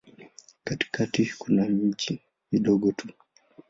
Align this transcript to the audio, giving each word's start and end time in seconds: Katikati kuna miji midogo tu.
Katikati 0.63 1.33
kuna 1.39 1.63
miji 1.69 2.21
midogo 2.51 2.91
tu. 2.91 3.07